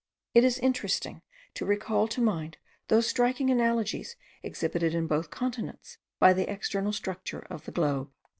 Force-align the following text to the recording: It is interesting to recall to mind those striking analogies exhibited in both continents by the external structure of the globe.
It 0.33 0.43
is 0.43 0.57
interesting 0.57 1.21
to 1.53 1.63
recall 1.63 2.07
to 2.07 2.21
mind 2.21 2.57
those 2.87 3.05
striking 3.05 3.51
analogies 3.51 4.15
exhibited 4.41 4.95
in 4.95 5.05
both 5.05 5.29
continents 5.29 5.99
by 6.17 6.33
the 6.33 6.51
external 6.51 6.91
structure 6.91 7.45
of 7.51 7.65
the 7.65 7.71
globe. 7.71 8.09